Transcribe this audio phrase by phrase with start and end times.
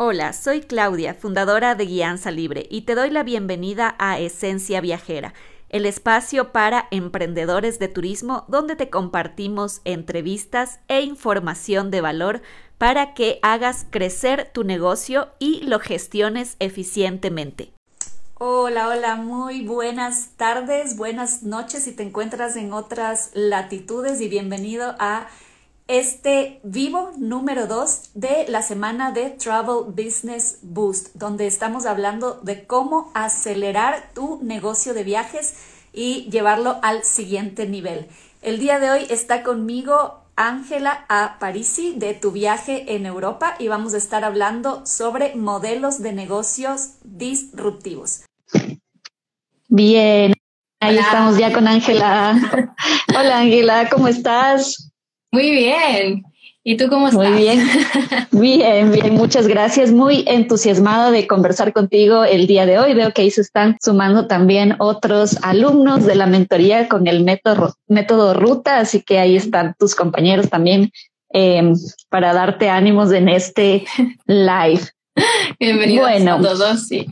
[0.00, 5.34] Hola, soy Claudia, fundadora de Guianza Libre, y te doy la bienvenida a Esencia Viajera,
[5.70, 12.42] el espacio para emprendedores de turismo donde te compartimos entrevistas e información de valor
[12.78, 17.72] para que hagas crecer tu negocio y lo gestiones eficientemente.
[18.34, 24.94] Hola, hola, muy buenas tardes, buenas noches si te encuentras en otras latitudes y bienvenido
[25.00, 25.26] a
[25.88, 32.66] este vivo número 2 de la semana de Travel Business Boost, donde estamos hablando de
[32.66, 35.54] cómo acelerar tu negocio de viajes
[35.94, 38.06] y llevarlo al siguiente nivel.
[38.42, 41.38] El día de hoy está conmigo Ángela A.
[41.40, 46.96] Parisi de Tu viaje en Europa y vamos a estar hablando sobre modelos de negocios
[47.02, 48.24] disruptivos.
[49.68, 50.34] Bien,
[50.80, 52.74] ahí estamos ya con Ángela.
[53.18, 54.87] Hola Ángela, ¿cómo estás?
[55.30, 56.22] Muy bien.
[56.64, 57.30] ¿Y tú cómo estás?
[57.30, 57.66] Muy bien,
[58.30, 59.90] bien, bien, muchas gracias.
[59.90, 62.92] Muy entusiasmada de conversar contigo el día de hoy.
[62.92, 67.74] Veo que ahí se están sumando también otros alumnos de la mentoría con el método,
[67.86, 70.90] método Ruta, así que ahí están tus compañeros también
[71.32, 71.72] eh,
[72.10, 73.86] para darte ánimos en este
[74.26, 74.82] live.
[75.58, 76.86] Bienvenidos bueno, a todos.
[76.86, 77.06] Sí.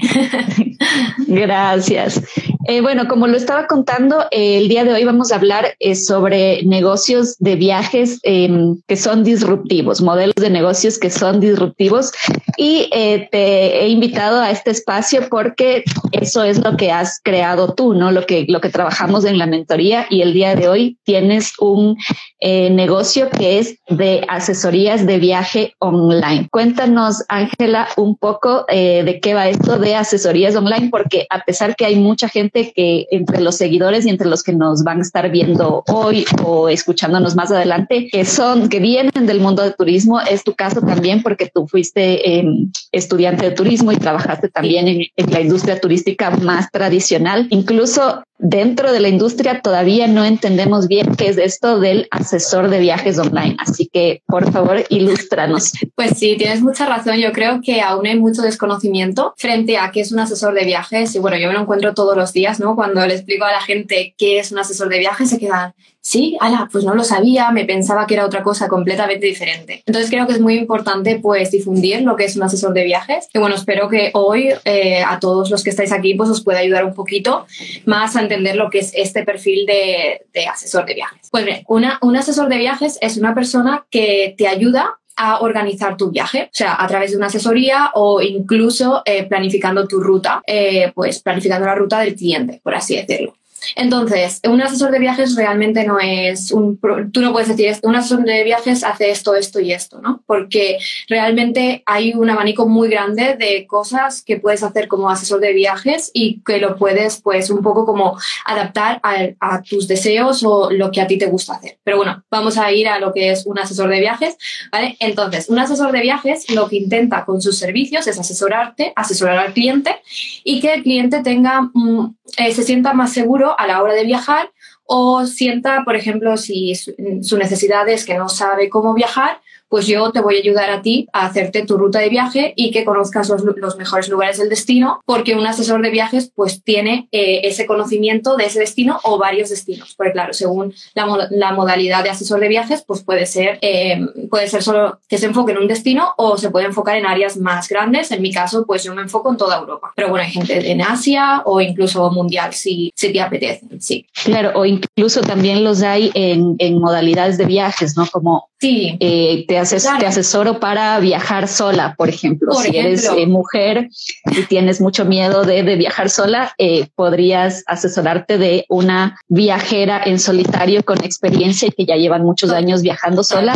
[1.27, 2.23] Gracias.
[2.69, 5.95] Eh, bueno, como lo estaba contando, eh, el día de hoy vamos a hablar eh,
[5.95, 12.11] sobre negocios de viajes em, que son disruptivos, modelos de negocios que son disruptivos.
[12.59, 12.89] Y
[13.31, 18.11] te he invitado a este espacio porque eso es lo que has creado tú, ¿no?
[18.11, 21.99] Lo que, lo que trabajamos en la mentoría y el día de hoy tienes un
[22.41, 26.49] negocio que es de asesorías de viaje online.
[26.51, 31.85] Cuéntanos, Ángela, un poco de qué va esto de asesorías online, porque a pesar que
[31.85, 35.31] hay mucha gente que entre los seguidores y entre los que nos van a estar
[35.31, 40.45] viendo hoy o escuchándonos más adelante, que son, que vienen del mundo de turismo, es
[40.45, 45.31] tu caso también porque tú fuiste em, estudiante de turismo y trabajaste también en, en
[45.31, 47.47] la industria turística más tradicional.
[47.51, 52.81] Incluso dentro de la industria todavía no entendemos bien qué es esto del asesor de
[52.81, 53.57] viajes online.
[53.59, 55.73] Así que, por favor, ilústranos.
[55.95, 57.17] Pues sí, tienes mucha razón.
[57.17, 61.15] Yo creo que aún hay mucho desconocimiento frente a qué es un asesor de viajes.
[61.15, 62.75] Y bueno, yo me lo encuentro todos los días, ¿no?
[62.75, 65.75] Cuando le explico a la gente qué es un asesor de viajes, se quedan,
[66.07, 69.83] sí, ala, pues no lo sabía, me pensaba que era otra cosa completamente diferente.
[69.87, 73.29] Entonces creo que es muy importante pues difundir lo que es un asesor de viajes.
[73.35, 76.61] Y bueno, espero que hoy eh, a todos los que estáis aquí pues os pueda
[76.61, 77.47] ayudar un poquito
[77.87, 81.29] más a entender lo que es este perfil de, asesor de viajes.
[81.33, 85.97] Pues bien, una, un asesor de viajes es una persona que te ayuda a organizar
[85.97, 90.41] tu viaje, o sea, a través de una asesoría o incluso eh, planificando tu ruta,
[90.47, 93.35] eh, pues planificando la ruta del cliente, por así decirlo.
[93.75, 96.79] Entonces, un asesor de viajes realmente no es un...
[97.13, 100.23] Tú no puedes decir, un asesor de viajes hace esto, esto y esto, ¿no?
[100.27, 100.79] Porque
[101.09, 106.11] realmente hay un abanico muy grande de cosas que puedes hacer como asesor de viajes
[106.15, 111.01] y que lo puedes, pues, un poco como adaptar a, tus deseos o lo que
[111.01, 111.79] a ti te gusta hacer.
[111.83, 114.37] Pero bueno, vamos a ir a lo que es un asesor de viajes,
[114.71, 114.97] ¿vale?
[115.01, 119.53] Entonces, un asesor de viajes lo que intenta con sus servicios es asesorarte, asesorar al
[119.53, 119.97] cliente
[120.45, 124.05] y que el cliente tenga, mm, eh, se sienta más seguro a la hora de
[124.05, 124.51] viajar
[124.85, 130.11] o sienta, por ejemplo, si su necesidad es que no sabe cómo viajar, pues yo
[130.13, 133.29] te voy a ayudar a ti a hacerte tu ruta de viaje y que conozcas
[133.29, 138.37] los, mejores lugares del destino, porque un asesor de viajes pues tiene eh, ese conocimiento
[138.37, 139.95] de ese destino o varios destinos.
[139.97, 144.01] Porque claro, según la, modalidad de asesor de viajes, pues puede ser, eh,
[144.31, 147.37] puede ser solo que se enfoque en un destino o se puede enfocar en áreas
[147.37, 148.11] más grandes.
[148.11, 149.93] En mi caso, pues yo me enfoco en toda Europa.
[149.97, 153.63] Pero bueno, hay gente en Asia o incluso mundial si, si te apetece.
[153.81, 154.07] Sí.
[154.25, 158.07] Claro, o incluso también los hay en, en modalidades de viajes, ¿no?
[158.07, 158.97] Como Sí.
[159.01, 162.55] Eh, te, te asesoro para viajar sola, por ejemplo.
[162.55, 163.89] si eres eh, mujer
[164.25, 170.83] y tienes mucho miedo de, viajar sola, eh, podrías asesorarte de una viajera en solitario
[170.85, 173.55] con experiencia y que ya llevan muchos años viajando sola.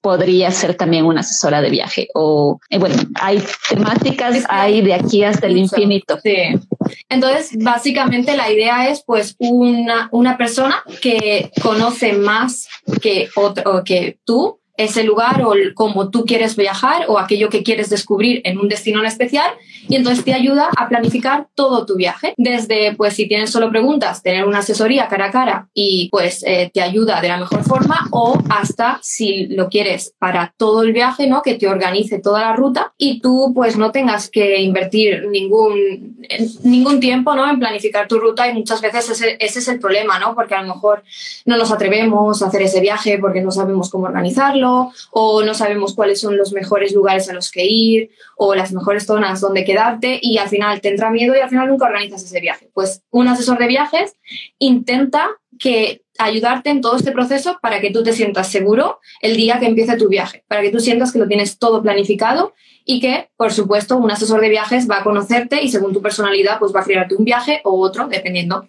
[0.00, 2.08] podría ser también una asesora de viaje.
[2.14, 6.18] O bueno, hay temáticas, hay de aquí hasta el infinito.
[6.22, 6.58] Sí.
[7.08, 12.68] Entonces, básicamente la idea es pues una, una persona que conoce más
[13.00, 17.90] que otro, que tú ese lugar o cómo tú quieres viajar o aquello que quieres
[17.90, 19.50] descubrir en un destino en especial
[19.88, 22.34] y entonces te ayuda a planificar todo tu viaje.
[22.36, 26.70] Desde, pues si tienes solo preguntas, tener una asesoría cara a cara y pues eh,
[26.72, 31.26] te ayuda de la mejor forma o hasta si lo quieres para todo el viaje,
[31.26, 31.42] ¿no?
[31.42, 36.16] Que te organice toda la ruta y tú pues no tengas que invertir ningún,
[36.62, 37.48] ningún tiempo, ¿no?
[37.50, 40.34] En planificar tu ruta y muchas veces ese, ese es el problema, ¿no?
[40.34, 41.02] Porque a lo mejor
[41.44, 45.94] no nos atrevemos a hacer ese viaje porque no sabemos cómo organizarlo o no sabemos
[45.94, 50.18] cuáles son los mejores lugares a los que ir, o las mejores zonas donde quedarte,
[50.20, 52.70] y al final te entra miedo y al final nunca organizas ese viaje.
[52.74, 54.14] Pues un asesor de viajes
[54.58, 55.28] intenta
[55.58, 59.66] que ayudarte en todo este proceso para que tú te sientas seguro el día que
[59.66, 62.54] empiece tu viaje, para que tú sientas que lo tienes todo planificado
[62.84, 66.58] y que, por supuesto, un asesor de viajes va a conocerte y según tu personalidad,
[66.58, 68.68] pues va a crearte un viaje o otro, dependiendo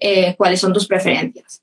[0.00, 1.62] eh, cuáles son tus preferencias.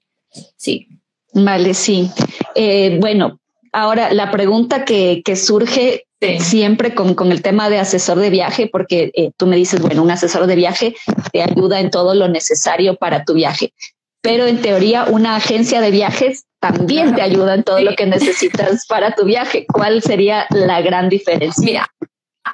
[0.55, 0.87] Sí.
[1.33, 2.09] Vale, sí.
[2.55, 3.39] Eh, bueno,
[3.71, 6.05] ahora la pregunta que, surge
[6.39, 10.11] siempre con, el tema de asesor de viaje, porque eh, tú me dices, bueno, un
[10.11, 10.95] asesor de viaje
[11.31, 13.73] te ayuda en todo lo necesario para tu viaje,
[14.21, 18.85] pero en teoría una agencia de viajes también te ayuda en todo lo que necesitas
[18.87, 19.65] para tu viaje.
[19.71, 21.63] ¿Cuál sería la gran diferencia?
[21.63, 21.87] Mira,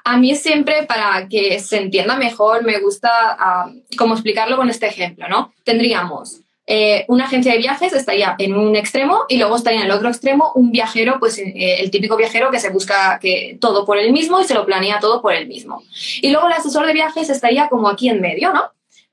[0.03, 4.85] a mí siempre para que se entienda mejor me gusta ah, como explicarlo con este
[4.85, 5.53] ejemplo, ¿no?
[5.63, 9.91] Tendríamos eh, una agencia de viajes estaría en un extremo y luego estaría en el
[9.91, 13.97] otro extremo un viajero, pues eh, el típico viajero que se busca que todo por
[13.97, 15.83] él mismo y se lo planea todo por él mismo.
[16.21, 18.63] Y luego el asesor de viajes estaría como aquí en medio, ¿no?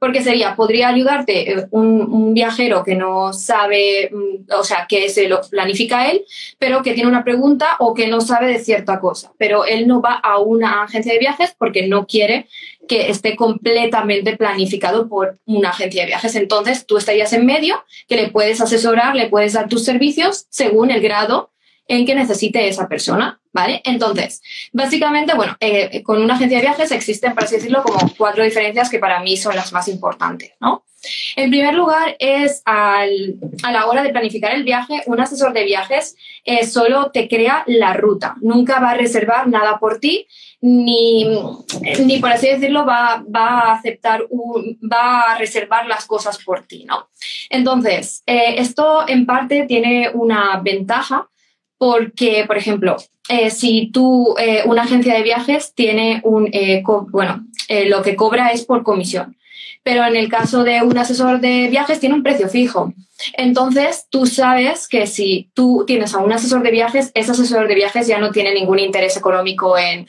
[0.02, 5.28] Porque sería, podría ayudarte eh, un, viajero que no sabe, mm, o sea, que se
[5.28, 6.25] lo planifica él,
[6.58, 9.32] pero que tiene una pregunta o que no sabe de cierta cosa.
[9.38, 12.49] Pero él no va a una agencia de viajes porque no quiere
[12.88, 16.34] que esté completamente planificado por una agencia de viajes.
[16.34, 20.90] Entonces, tú estarías en medio, que le puedes asesorar, le puedes dar tus servicios según
[20.90, 21.51] el grado
[21.93, 23.83] en que necesite esa persona, ¿vale?
[23.85, 24.41] Entonces,
[24.73, 28.89] básicamente, bueno, eh, con una agencia de viajes existen, por así decirlo, como cuatro diferencias
[28.89, 30.87] que para mí son las más importantes, ¿no?
[31.37, 36.17] En primer lugar, es a la hora de planificar el viaje, un asesor de viajes
[36.44, 40.27] eh, solo te crea la ruta, nunca va a reservar nada por ti,
[40.62, 41.25] ni,
[42.05, 44.23] ni por así decirlo, va, va a aceptar,
[44.81, 47.11] va a reservar las cosas por ti, ¿no?
[47.50, 51.29] Entonces, eh, esto en parte tiene una ventaja
[51.82, 52.96] porque, por ejemplo,
[53.29, 56.81] eh, si tú, eh, una agencia de viajes tiene un, eh,
[57.11, 57.44] bueno,
[57.87, 59.37] lo que cobra es por comisión,
[59.82, 62.94] pero en el caso de un asesor de viajes tiene un precio fijo.
[63.32, 67.75] Entonces, tú sabes que si tú tienes a un asesor de viajes, ese asesor de
[67.75, 70.06] viajes ya no tiene ningún interés económico en,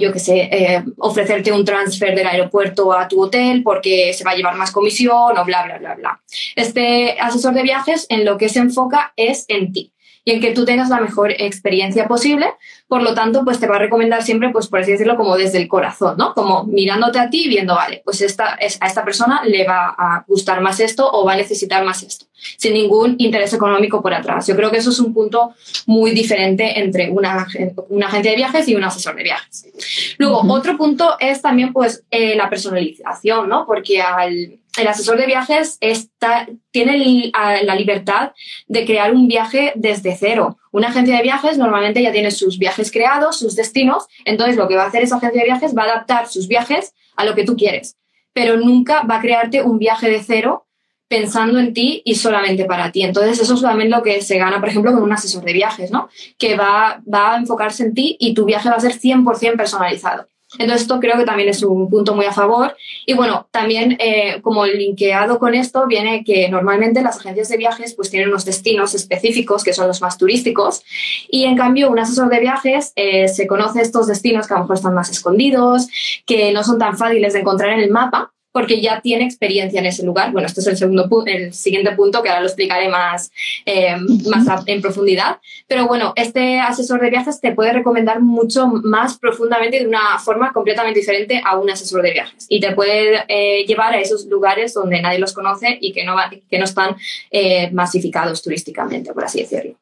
[0.00, 4.36] yo qué sé, ofrecerte un transfer del aeropuerto a tu hotel porque se va a
[4.36, 6.20] llevar más comisión o bla, bla, bla, bla.
[6.54, 9.92] Este asesor de viajes en lo que se enfoca es en ti
[10.28, 12.52] y en que tú tengas la mejor experiencia posible.
[12.86, 15.56] Por lo tanto, pues te va a recomendar siempre, pues por así decirlo, como desde
[15.56, 16.34] el corazón, ¿no?
[16.34, 20.24] Como mirándote a ti y viendo, vale, pues esta, a esta persona le va a
[20.28, 24.46] gustar más esto o va a necesitar más esto, sin ningún interés económico por atrás.
[24.46, 25.54] Yo creo que eso es un punto
[25.86, 27.46] muy diferente entre una,
[27.88, 30.14] una agencia de viajes y un asesor de viajes.
[30.18, 33.66] Luego, otro punto es también, pues, eh, la personalización, ¿no?
[33.66, 38.32] Porque al el asesor de viajes está, tiene la libertad
[38.66, 40.58] de crear un viaje desde cero.
[40.70, 44.76] Una agencia de viajes normalmente ya tiene sus viajes creados, sus destinos, entonces lo que
[44.76, 47.44] va a hacer esa agencia de viajes va a adaptar sus viajes a lo que
[47.44, 47.96] tú quieres,
[48.32, 50.67] pero nunca va a crearte un viaje de cero
[51.08, 53.02] pensando en ti y solamente para ti.
[53.02, 55.90] Entonces, eso es solamente lo que se gana, por ejemplo, con un asesor de viajes,
[55.90, 56.08] ¿no?
[56.36, 60.28] Que va, va a enfocarse en ti y tu viaje va a ser 100% personalizado.
[60.54, 62.74] Entonces, esto creo que también es un punto muy a favor.
[63.04, 67.94] Y bueno, también eh, como linkeado con esto viene que normalmente las agencias de viajes
[67.94, 70.82] pues tienen unos destinos específicos que son los más turísticos
[71.28, 74.62] y en cambio un asesor de viajes eh, se conoce estos destinos que a lo
[74.62, 75.88] mejor están más escondidos,
[76.24, 79.86] que no son tan fáciles de encontrar en el mapa porque ya tiene experiencia en
[79.86, 80.32] ese lugar.
[80.32, 83.30] Bueno, este es el, segundo el siguiente punto que ahora lo explicaré más,
[83.64, 83.94] eh,
[84.26, 85.38] más en profundidad.
[85.68, 90.52] Pero bueno, este asesor de viajes te puede recomendar mucho más profundamente de una forma
[90.52, 94.74] completamente diferente a un asesor de viajes y te puede eh, llevar a esos lugares
[94.74, 96.16] donde nadie los conoce y que no,
[96.50, 96.96] que no están
[97.30, 99.76] eh, masificados turísticamente, por así decirlo.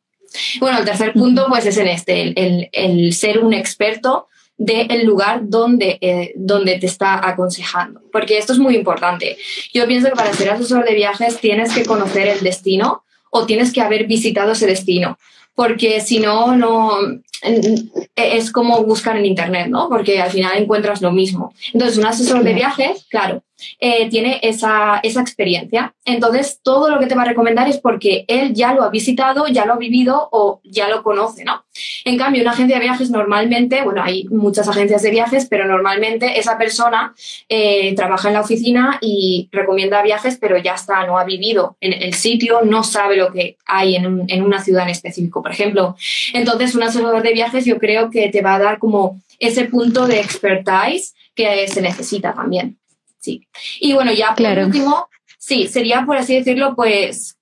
[0.61, 5.41] Bueno, el tercer punto pues es en este, el, el ser un experto del lugar
[5.43, 8.01] donde, eh, donde te está aconsejando.
[8.11, 9.37] Porque esto es muy importante.
[9.75, 13.73] Yo pienso que para ser asesor de viajes tienes que conocer el destino o tienes
[13.73, 15.19] que haber visitado ese destino.
[15.55, 16.99] Porque si no, no
[17.43, 19.89] es como buscar en Internet, ¿no?
[19.89, 21.53] Porque al final encuentras lo mismo.
[21.73, 23.43] Entonces, un asesor de viajes, claro,
[23.81, 25.95] eh, tiene esa, esa, experiencia.
[26.05, 29.47] Entonces, todo lo que te va a recomendar es porque él ya lo ha visitado,
[29.49, 31.65] ya lo ha vivido o ya lo conoce, ¿no?
[32.05, 36.39] En cambio, una agencia de viajes normalmente, bueno, hay muchas agencias de viajes, pero normalmente
[36.39, 37.15] esa persona
[37.49, 41.95] eh, trabaja en la oficina y recomienda viajes, pero ya está, no ha vivido en
[41.95, 45.97] el sitio, no sabe lo que hay en, en una ciudad en específico, por ejemplo.
[46.35, 50.07] Entonces, un asesor de viajes yo creo que te va a dar como ese punto
[50.07, 52.79] de expertise que se necesita también.
[53.19, 53.47] Sí.
[53.81, 57.37] Y bueno, ya por último, sí, sería por así decirlo, pues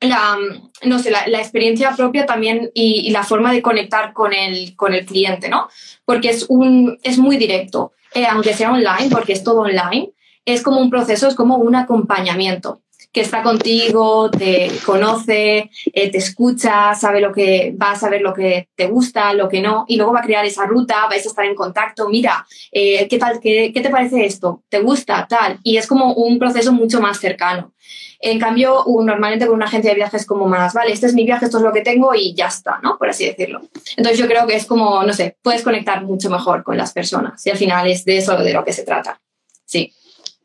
[0.00, 0.36] la,
[0.84, 5.06] no sé, la, experiencia propia también y, la forma de conectar con el, con el
[5.06, 5.68] cliente, ¿no?
[6.04, 10.10] Porque es, un, es muy directo, eh, aunque sea online, porque es todo online,
[10.44, 12.82] es como un proceso, es como un acompañamiento
[13.16, 18.34] que está contigo, te conoce, eh, te escucha, sabe lo que va a saber lo
[18.34, 21.30] que te gusta, lo que no, y luego va a crear esa ruta, vais a
[21.30, 24.64] estar en contacto, mira, eh, ¿qué tal, qué, qué, te parece esto?
[24.68, 25.26] ¿Te gusta?
[25.26, 25.58] Tal.
[25.62, 27.72] Y es como un proceso mucho más cercano.
[28.20, 31.46] En cambio, normalmente con una agencia de viajes como más, vale, este es mi viaje,
[31.46, 32.98] esto es lo que tengo y ya está, ¿no?
[32.98, 33.62] Por así decirlo.
[33.96, 37.46] Entonces yo creo que es como, no sé, puedes conectar mucho mejor con las personas
[37.46, 39.18] y al final es de eso de lo que se trata.
[39.64, 39.94] Sí.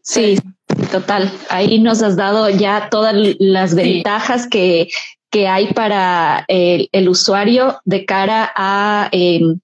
[0.03, 0.37] Sí,
[0.91, 1.31] total.
[1.49, 4.89] Ahí nos has dado ya todas las ventajas que,
[5.29, 9.59] que, hay para el, usuario de cara a em,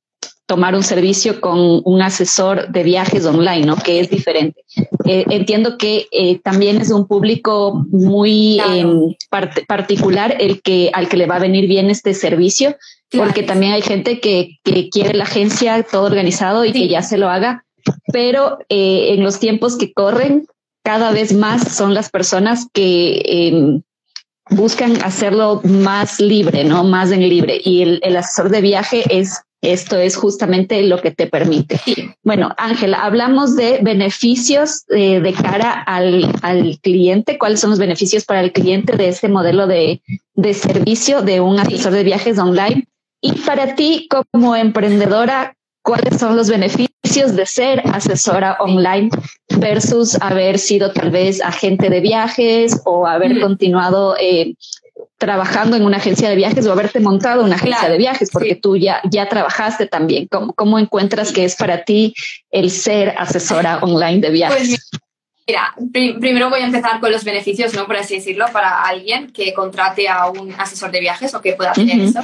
[0.48, 3.76] tomar un servicio con un asesor de viajes online, ¿no?
[3.76, 4.64] Que es diferente.
[5.06, 9.14] Eh, entiendo que eh, también es un público muy em,
[9.68, 12.78] particular el que al que le va a venir bien este servicio,
[13.12, 17.18] porque también hay gente que, que, quiere la agencia todo organizado y que ya se
[17.18, 17.66] lo haga
[18.12, 20.48] pero eh, en los tiempos que corren,
[20.84, 23.82] cada vez más son las personas que em,
[24.50, 26.84] buscan hacerlo más libre, ¿no?
[26.84, 27.60] Más en libre.
[27.64, 31.80] Y el, asesor de viaje es esto es justamente lo que te permite.
[32.24, 36.32] Bueno, Ángela, hablamos de beneficios eh, de cara al,
[36.82, 37.38] cliente.
[37.38, 40.02] ¿Cuáles son los beneficios para el cliente de este modelo de,
[40.36, 42.88] de servicio de un asesor de viajes online?
[43.20, 45.56] Y para ti, como emprendedora,
[45.88, 49.10] cuáles son los beneficios de ser asesora online
[49.58, 54.56] versus haber sido tal vez agente de viajes o haber continuado eh,
[55.18, 58.76] trabajando en una agencia de viajes o haberte montado una agencia de viajes, porque tú
[58.76, 60.28] ya, ya trabajaste también.
[60.28, 62.14] ¿Cómo, ¿Cómo encuentras que es para ti
[62.52, 64.68] el ser asesora online de viajes?
[64.92, 65.02] Pues
[65.48, 65.74] Mira,
[66.20, 67.88] primero voy a empezar con los beneficios, ¿no?
[67.88, 71.72] Por así decirlo, para alguien que contrate a un asesor de viajes o que pueda
[71.72, 72.20] tener eso.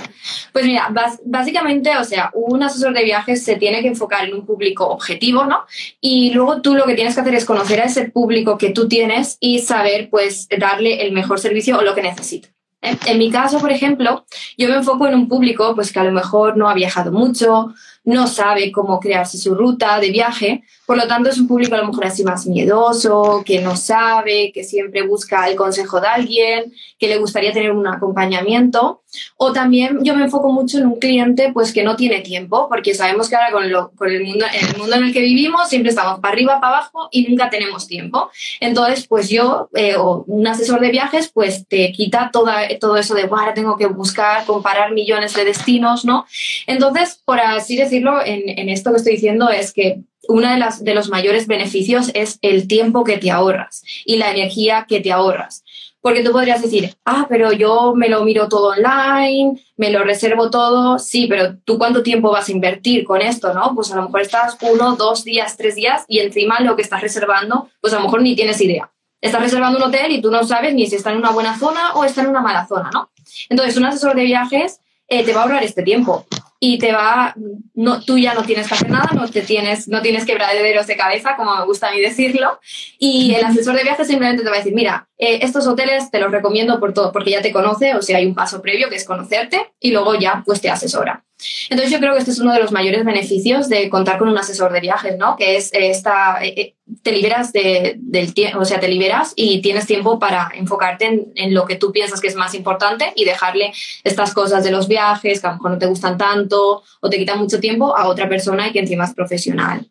[0.51, 4.45] Pues mira, básicamente, o sea, un asesor de viajes se tiene que enfocar en un
[4.45, 5.63] público objetivo, ¿no?
[6.01, 8.89] Y luego tú lo que tienes que hacer es conocer a ese público que tú
[8.89, 12.49] tienes y saber, pues, darle el mejor servicio o lo que necesita.
[12.81, 12.97] ¿eh?
[13.05, 14.25] En mi caso, por ejemplo,
[14.57, 17.73] yo me enfoco en un público pues que a lo mejor no ha viajado mucho,
[18.03, 21.77] no sabe cómo crearse su ruta de viaje, por lo tanto es un público a
[21.77, 26.73] lo mejor así más miedoso, que no sabe, que siempre busca el consejo de alguien,
[26.99, 29.01] que le gustaría tener un acompañamiento.
[29.37, 32.95] O también yo me enfoco mucho en un cliente pues que no tiene tiempo, porque
[32.95, 35.91] sabemos que ahora con, lo, con el, mundo, el mundo en el que vivimos siempre
[35.91, 38.29] estamos para arriba, para abajo y nunca tenemos tiempo.
[38.59, 43.13] Entonces, pues yo eh, o un asesor de viajes pues te quita toda, todo eso
[43.13, 46.25] de, ahora tengo que buscar, comparar millones de destinos, ¿no?
[46.65, 50.93] Entonces, por así decirlo, en, esto que estoy diciendo es que uno de, las, de
[50.93, 55.63] los mayores beneficios es el tiempo que te ahorras y la energía que te ahorras.
[56.01, 60.49] Porque tú podrías decir, ah, pero yo me lo miro todo online, me lo reservo
[60.49, 60.99] todo.
[60.99, 63.73] Sí, pero tú cuánto tiempo vas a invertir con esto, ¿no?
[63.73, 67.01] Pues a lo mejor estás uno, dos días, tres días y encima lo que estás
[67.01, 68.91] reservando, pues a lo mejor ni tienes idea.
[69.21, 71.93] Estás reservando un hotel y tú no sabes ni si está en una buena zona
[71.93, 73.09] o está en una mala zona, ¿no?
[73.47, 74.81] Entonces, un asesor de viajes
[75.19, 76.25] eh, te va a ahorrar este tiempo.
[76.59, 77.35] Y te va,
[77.73, 80.95] no, tú ya no tienes que hacer nada, no, te tienes, no tienes quebraderos de
[80.95, 82.57] cabeza, como me gusta a mí decirlo,
[82.97, 86.19] y el asesor de viajes simplemente te va a decir, mira, eh, estos hoteles te
[86.19, 88.95] los recomiendo por todo, porque ya te conoce, o sea, hay un paso previo que
[88.95, 91.25] es conocerte y luego ya pues te asesora.
[91.69, 94.37] Entonces yo creo que este es uno de los mayores beneficios de contar con un
[94.37, 95.35] asesor de viajes, ¿no?
[95.35, 99.85] Que es esta, eh, te liberas de, del tiempo, o sea, te liberas y tienes
[99.85, 103.73] tiempo para enfocarte en, lo que tú piensas que es más importante y dejarle
[104.03, 107.17] estas cosas de los viajes que a lo mejor no te gustan tanto o te
[107.17, 109.87] quitan mucho tiempo a otra persona y que encima es profesional.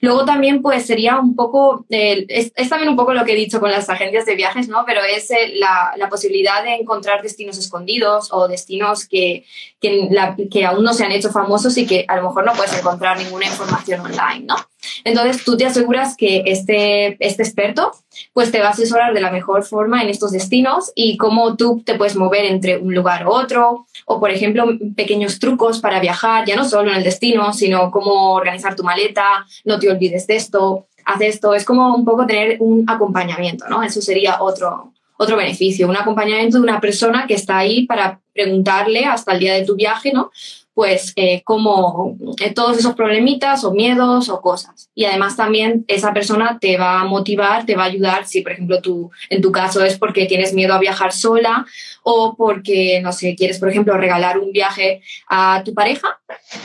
[0.00, 3.70] Luego también pues sería un poco, es, también un poco lo que he dicho con
[3.70, 4.84] las agencias de viajes, ¿no?
[4.86, 9.44] Pero es eh, la, la, posibilidad de encontrar destinos escondidos o destinos que,
[9.80, 10.08] que,
[10.50, 13.18] que aún no se han hecho famosos y que a lo mejor no puedes encontrar
[13.18, 14.56] ninguna información online, ¿no?
[15.04, 17.92] Entonces tú te aseguras que este, este experto
[18.32, 21.82] pues te va a asesorar de la mejor forma en estos destinos y cómo tú
[21.84, 24.66] te puedes mover entre un lugar u otro o por ejemplo
[24.96, 29.46] pequeños trucos para viajar, ya no solo en el destino, sino cómo organizar tu maleta,
[29.64, 33.82] no te olvides de esto, haz esto, es como un poco tener un acompañamiento, ¿no?
[33.82, 39.04] Eso sería otro, otro beneficio, un acompañamiento de una persona que está ahí para preguntarle
[39.04, 40.30] hasta el día de tu viaje, ¿no?
[40.78, 44.90] Pues eh, como eh, todos esos problemitas o miedos o cosas.
[44.94, 48.52] Y además también esa persona te va a motivar, te va a ayudar si, por
[48.52, 51.66] ejemplo, tú, en tu caso es porque tienes miedo a viajar sola
[52.04, 56.20] o porque, no sé, quieres, por ejemplo, regalar un viaje a tu pareja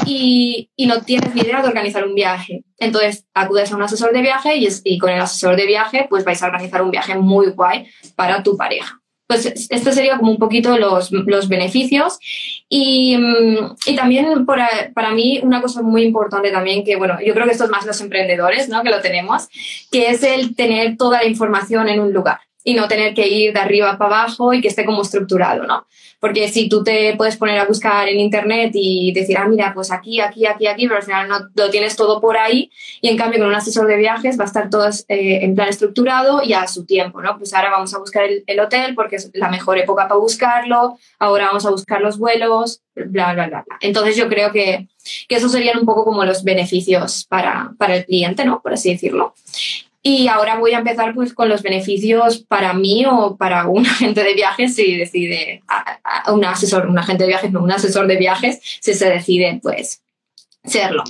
[0.06, 2.64] y, y no tienes ni idea de organizar un viaje.
[2.78, 6.24] Entonces acudes a un asesor de viaje y, y con el asesor de viaje pues
[6.24, 9.03] vais a organizar un viaje muy guay para tu pareja.
[9.28, 12.20] Pues esto sería como un poquito los, los beneficios.
[12.70, 17.34] Y, mm, y también para, para, mí una cosa muy importante también, que bueno, yo
[17.34, 18.84] creo que esto es más los emprendedores, ¿no?
[18.84, 19.48] Que lo tenemos,
[19.92, 23.54] que es el tener toda la información en un lugar y no tener que ir
[23.54, 25.86] de arriba para abajo y que esté como estructurado, ¿no?
[26.20, 29.92] Porque si tú te puedes poner a buscar en internet y decir, ah, mira, pues
[29.92, 33.18] aquí, aquí, aquí, aquí, pero al final no lo tienes todo por ahí y en
[33.18, 36.54] cambio con un asesor de viajes va a estar todo eh, en plan estructurado y
[36.54, 37.38] a su tiempo, ¿no?
[37.38, 40.98] Pues ahora vamos a buscar el, el, hotel porque es la mejor época para buscarlo,
[41.20, 43.64] ahora vamos a buscar los vuelos, bla, bla, bla.
[43.68, 43.78] bla.
[43.82, 44.88] Entonces yo creo que,
[45.28, 48.62] que esos serían un poco como los beneficios para, para el cliente, ¿no?
[48.62, 49.34] Por así decirlo.
[50.06, 54.24] Y ahora voy a empezar pues con los beneficios para mí o para un agente
[54.24, 58.06] de viajes si decide, a, a un asesor, un agente de viajes, no, un asesor
[58.08, 60.04] de viajes, si se decide pues
[60.66, 61.04] serlo.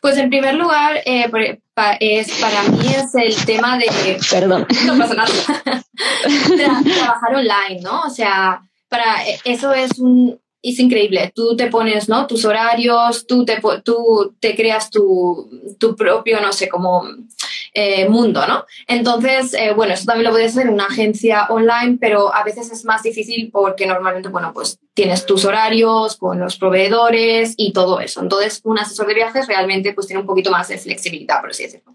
[0.00, 1.30] Pues en primer lugar, eh,
[2.00, 4.18] es, para mí es el tema de...
[4.30, 4.66] Perdón.
[4.86, 5.28] No pasa nada.
[6.84, 8.02] trabajar online, ¿no?
[8.02, 11.32] O sea, para eso es un, es increíble.
[11.34, 12.26] Tú te pones, ¿no?
[12.26, 17.04] Tus horarios, tú te, tú te creas tu, tu propio, no sé, como
[17.78, 18.64] eh, mundo, ¿no?
[18.88, 22.72] Entonces, eh, bueno, eso también lo puedes hacer en una agencia online, pero a veces
[22.72, 28.00] es más difícil porque normalmente, bueno, pues tienes tus horarios con los proveedores y todo
[28.00, 28.22] eso.
[28.22, 31.64] Entonces, un asesor de viajes realmente pues tiene un poquito más de flexibilidad, por así
[31.64, 31.94] decirlo.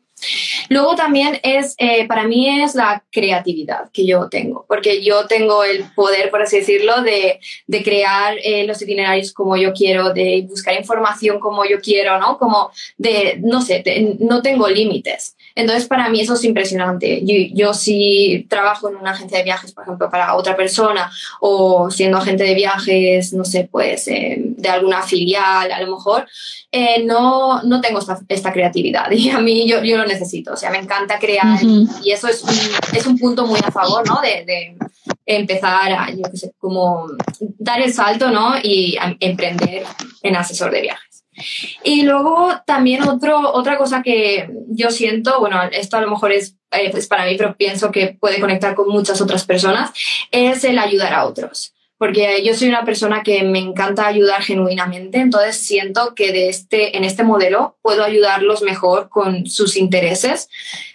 [0.69, 5.63] Luego también es, eh, para mí es la creatividad que yo tengo, porque yo tengo
[5.63, 10.75] el poder, por así decirlo, de, de crear los itinerarios como yo quiero, de buscar
[10.75, 12.38] información como yo quiero, ¿no?
[12.38, 13.83] Como de, no sé,
[14.19, 15.35] no tengo límites.
[15.55, 17.22] Entonces, para mí eso es impresionante.
[17.25, 21.89] Yo, yo si trabajo en una agencia de viajes, por ejemplo, para otra persona, o
[21.91, 26.27] siendo agente de viajes, no sé, pues eh, de alguna filial, a lo mejor,
[26.72, 30.53] eh, no, no tengo esta, esta, creatividad y a mí yo, yo lo necesito.
[30.53, 32.01] O sea, me encanta crear uh -huh.
[32.03, 34.20] y eso es un, es un punto muy a favor, ¿no?
[34.22, 34.77] De, de
[35.25, 37.08] empezar a, yo qué sé, como
[37.58, 38.55] dar el salto, ¿no?
[38.62, 39.84] Y emprender
[40.24, 41.11] en asesor de viajes.
[41.83, 46.57] Y luego también otro, otra cosa que yo siento, bueno, esto a lo mejor es,
[46.71, 49.92] eh, es para mí, pero pienso que puede conectar con muchas otras personas,
[50.31, 55.20] es el ayudar a otros porque yo soy una persona que me encanta ayudar genuinamente,
[55.20, 60.50] entonces siento que de este, en este modelo puedo ayudarlos mejor con sus intereses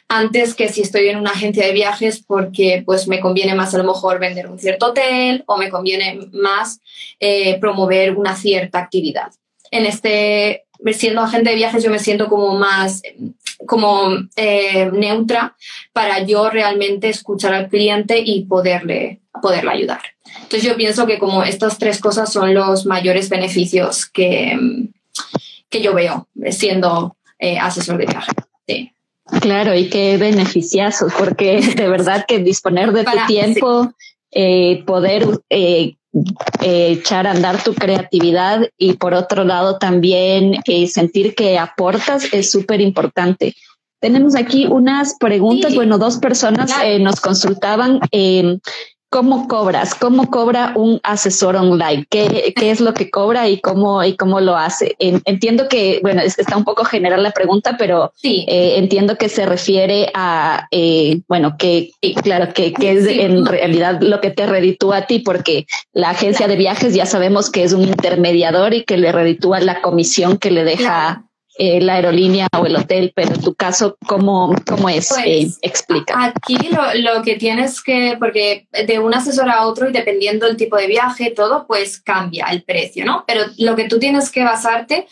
[0.09, 3.79] antes que si estoy en una agencia de viajes porque pues me conviene más a
[3.79, 6.81] lo mejor vender un cierto hotel o me conviene más
[7.21, 9.33] eh, promover una cierta actividad.
[9.71, 13.03] En este, siendo agente de viajes yo me siento como más
[13.67, 15.57] como eh, neutra
[15.93, 20.01] para yo realmente escuchar al cliente y poderle, poderle ayudar.
[20.43, 24.59] Entonces yo pienso que como estas tres cosas son los mayores beneficios que,
[25.69, 28.33] que yo veo siendo eh, asesor de viaje.
[28.67, 28.93] Sí.
[29.41, 34.07] Claro, y qué beneficiazo, porque de verdad que disponer de Para, tu tiempo, sí.
[34.33, 35.97] eh, poder eh,
[36.63, 42.33] eh, echar a andar tu creatividad y por otro lado también eh, sentir que aportas
[42.33, 43.55] es súper importante.
[44.01, 45.77] Tenemos aquí unas preguntas, sí.
[45.77, 48.59] bueno, dos personas eh, nos consultaban eh,
[49.09, 49.95] ¿Cómo cobras?
[49.95, 52.05] ¿Cómo cobra un asesor online?
[52.11, 54.97] ¿Qué, qué es lo que cobra y cómo, y cómo lo hace?
[54.99, 58.45] Entiendo que, bueno, está un poco general la pregunta, pero sí.
[58.49, 61.93] eh, entiendo que se refiere a, eh, bueno, que,
[62.23, 63.21] claro, que, que es sí.
[63.21, 66.53] en realidad lo que te reditúa a ti, porque la agencia claro.
[66.53, 70.51] de viajes ya sabemos que es un intermediador y que le reditúa la comisión que
[70.51, 71.26] le deja claro
[71.59, 75.09] eh, la aerolínea o el hotel, pero en tu caso, ¿cómo, cómo es?
[75.09, 76.15] Pues, eh, explica.
[76.25, 80.57] Aquí lo, lo, que tienes que, porque de un asesor a otro y dependiendo del
[80.57, 83.25] tipo de viaje, todo, pues cambia el precio, ¿no?
[83.27, 85.07] Pero lo que tú tienes que basarte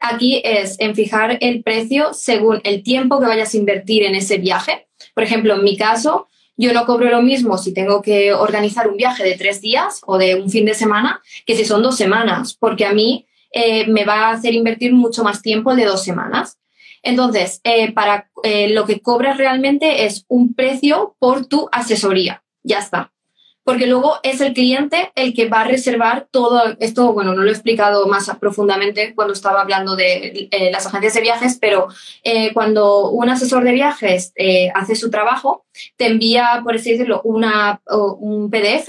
[0.00, 4.38] aquí es en fijar el precio según el tiempo que vayas a invertir en ese
[4.38, 4.86] viaje.
[5.14, 8.96] Por ejemplo, en mi caso, yo no cobro lo mismo si tengo que organizar un
[8.96, 12.56] viaje de tres días o de un fin de semana que si son dos semanas,
[12.58, 16.58] porque a mí eh, me va a hacer invertir mucho más tiempo de dos semanas.
[17.02, 22.42] Entonces, eh, para eh, lo que cobras realmente es un precio por tu asesoría.
[22.62, 23.12] Ya está.
[23.64, 27.12] Porque luego es el cliente el que va a reservar todo esto.
[27.12, 31.58] Bueno, no lo he explicado más profundamente cuando estaba hablando de las agencias de viajes,
[31.60, 31.88] pero
[32.54, 34.32] cuando un asesor de viajes
[34.74, 35.66] hace su trabajo,
[35.98, 38.88] te envía, por así decirlo, una, un PDF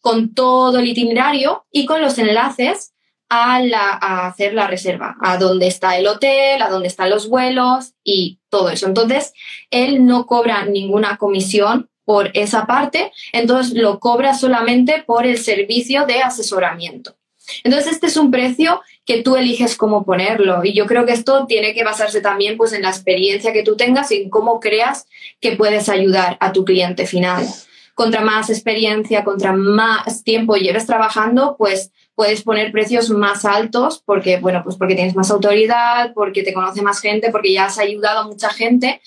[0.00, 2.95] con todo el itinerario y con los enlaces
[3.28, 8.38] a, hacer la reserva, a dónde está el hotel, a dónde están los vuelos y
[8.48, 8.86] todo eso.
[8.86, 9.32] Entonces,
[9.70, 16.06] él no cobra ninguna comisión por esa parte, entonces lo cobra solamente por el servicio
[16.06, 17.16] de asesoramiento.
[17.64, 21.46] Entonces, este es un precio que tú eliges cómo ponerlo y yo creo que esto
[21.46, 25.06] tiene que basarse también pues, en la experiencia que tú tengas y en cómo creas
[25.40, 27.46] que puedes ayudar a tu cliente final.
[27.94, 34.38] contra más experiencia, contra más tiempo lleves trabajando, pues puedes poner precios más altos porque,
[34.38, 38.20] bueno, pues porque tienes más autoridad, porque te conoce más gente, porque ya has ayudado
[38.20, 39.00] a mucha gente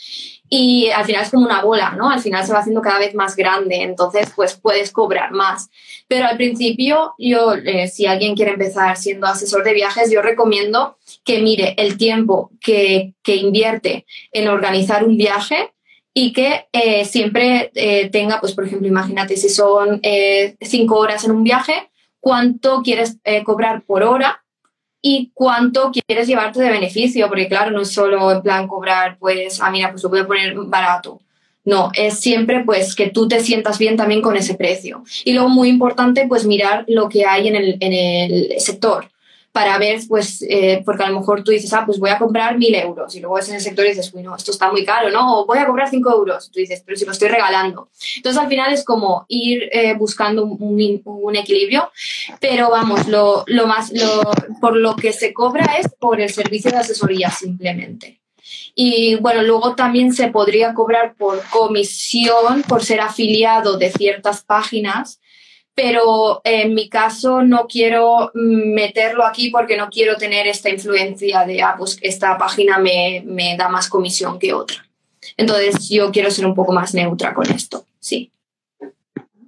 [0.50, 2.10] y al final es como una bola, ¿no?
[2.10, 5.70] Al final se va haciendo cada vez más grande, entonces pues puedes cobrar más.
[6.08, 10.98] Pero al principio, yo, eh, si alguien quiere empezar siendo asesor de viajes, yo recomiendo
[11.24, 15.72] que mire el tiempo que, que invierte en organizar un viaje
[16.16, 20.02] y que eh, siempre eh, tenga, pues por ejemplo, imagínate si son
[20.62, 21.89] cinco horas en un viaje,
[22.20, 24.44] cuánto quieres cobrar por hora
[25.02, 29.62] y cuánto quieres llevarte de beneficio, porque claro, no es solo en plan cobrar, pues,
[29.62, 31.22] ah, mira, pues lo voy a poner barato.
[31.66, 35.04] No, es siempre pues que tú te sientas bien también con ese precio.
[35.24, 39.10] Y luego muy importante pues mirar lo que hay en el, en el sector
[39.52, 42.58] para ver, pues, eh, porque a lo mejor tú dices, ah, pues voy a comprar
[42.58, 44.86] mil euros y luego es en el sector y dices, uy, no, esto está muy
[44.86, 45.40] caro, ¿no?
[45.40, 46.52] O voy a comprar cinco euros.
[46.52, 47.90] Tú dices, pero si lo estoy regalando.
[48.18, 51.92] Entonces, al final es como ir eh, buscando un, un, equilibrio,
[52.40, 54.22] pero vamos, lo, lo más, lo,
[54.62, 58.20] por lo que se cobra es por el servicio de asesoría simplemente.
[58.76, 65.20] Y bueno, luego también se podría cobrar por comisión, por ser afiliado de ciertas páginas,
[65.82, 71.62] pero en mi caso no quiero meterlo aquí porque no quiero tener esta influencia de,
[71.62, 74.86] ah, pues esta página me, me da más comisión que otra.
[75.38, 78.30] Entonces yo quiero ser un poco más neutra con esto, sí.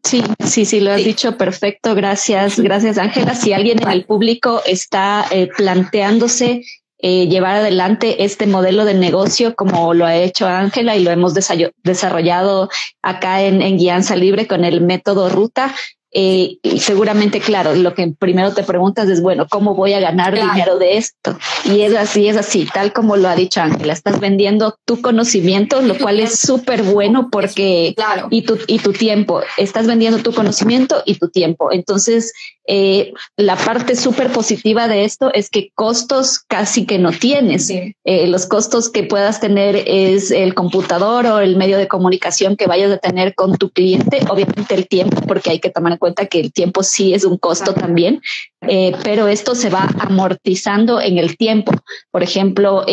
[0.05, 1.95] Sí, sí, sí, lo has dicho perfecto.
[1.95, 3.35] Gracias, gracias Ángela.
[3.35, 6.63] Si alguien en el público está eh, planteándose
[6.99, 11.33] eh, llevar adelante este modelo de negocio como lo ha hecho Ángela y lo hemos
[11.33, 12.69] desarrollado
[13.01, 15.75] acá en, en Guianza Libre con el método Ruta,
[16.13, 20.33] eh, y seguramente, claro, lo que primero te preguntas es, bueno, ¿cómo voy a ganar
[20.33, 21.37] dinero de esto?
[21.63, 25.81] Y es así, es así, tal como lo ha dicho Ángela, estás vendiendo tu conocimiento,
[25.81, 28.27] lo cual es súper bueno porque, claro.
[28.29, 31.71] y, tu, y tu tiempo, estás vendiendo tu conocimiento y tu tiempo.
[31.71, 32.33] Entonces,
[32.67, 37.69] eh, la parte súper positiva de esto es que costos casi que no tienes.
[37.69, 42.67] Eh, los costos que puedas tener es el computador o el medio de comunicación que
[42.67, 46.25] vayas a tener con tu cliente, obviamente el tiempo, porque hay que tomar en cuenta
[46.25, 48.21] que el tiempo sí es un costo también,
[48.67, 51.71] eh, pero esto se va amortizando en el tiempo.
[52.11, 52.85] Por ejemplo,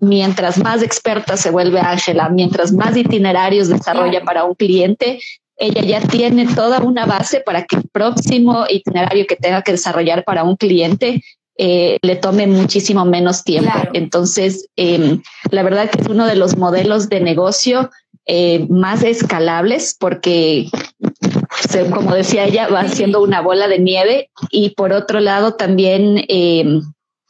[0.00, 5.18] mientras más experta se vuelve Ángela, mientras más itinerarios desarrolla para un cliente,
[5.56, 10.24] ella ya tiene toda una base para que el próximo itinerario que tenga que desarrollar
[10.24, 11.22] para un cliente
[11.62, 13.70] eh, le tome muchísimo menos tiempo.
[13.92, 15.20] Entonces, em,
[15.50, 17.90] la verdad que es uno de los modelos de negocio
[18.24, 20.70] eh, más escalables porque,
[21.92, 26.82] como decía ella, va siendo una bola de nieve y por otro lado también em,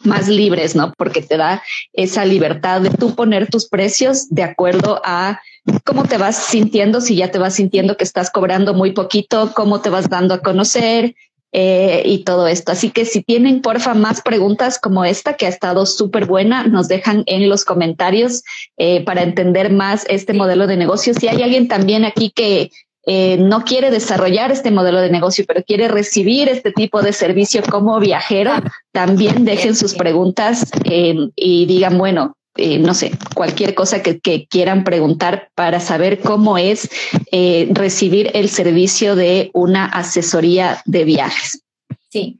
[0.04, 0.92] más libres, ¿no?
[0.96, 5.40] Porque te da esa libertad de tú poner tus precios de acuerdo a
[5.84, 9.80] cómo te vas sintiendo, si ya te vas sintiendo que estás cobrando muy poquito, cómo
[9.80, 11.14] te vas dando a conocer
[11.52, 12.72] eh, y todo esto.
[12.72, 16.88] Así que si tienen, porfa, más preguntas como esta, que ha estado súper buena, nos
[16.88, 18.42] dejan en los comentarios
[18.78, 21.12] eh, para entender más este modelo de negocio.
[21.12, 22.70] Si hay alguien también aquí que
[23.06, 27.62] eh, no quiere desarrollar este modelo de negocio, pero quiere recibir este tipo de servicio
[27.70, 28.52] como viajero,
[28.92, 35.50] también dejen sus preguntas y digan, bueno, eh, no sé, cualquier cosa que, quieran preguntar
[35.54, 36.90] para saber cómo es
[37.30, 41.62] eh, recibir el servicio de una asesoría de viajes.
[42.08, 42.38] Sí.